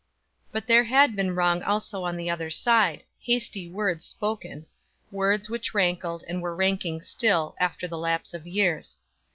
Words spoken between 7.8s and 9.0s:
the lapse of years.